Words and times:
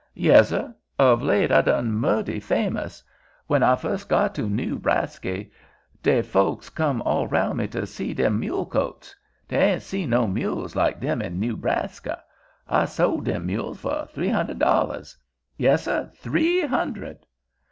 "Yessir; 0.17 0.73
of 0.97 1.21
late 1.21 1.51
I 1.51 1.61
done 1.61 1.93
mouty 1.93 2.39
famous. 2.39 3.03
When 3.45 3.61
I 3.61 3.75
first 3.75 4.09
got 4.09 4.33
to 4.33 4.49
Newbraska, 4.49 5.47
dey 6.01 6.23
folks 6.23 6.71
come 6.71 7.03
all 7.03 7.27
roun' 7.27 7.57
me 7.57 7.67
to 7.67 7.85
see 7.85 8.11
dem 8.15 8.39
mule 8.39 8.65
colts. 8.65 9.15
Dey 9.47 9.73
ain't 9.73 9.83
see 9.83 10.07
no 10.07 10.25
mules 10.25 10.75
like 10.75 10.99
dem 11.01 11.21
in 11.21 11.39
Newbraska. 11.39 12.19
I 12.67 12.85
sold 12.85 13.25
dem 13.25 13.45
mules 13.45 13.79
for 13.79 14.07
three 14.07 14.29
hundred 14.29 14.57
dollars. 14.57 15.15
Yessir—three 15.59 16.61
hundred. 16.65 17.19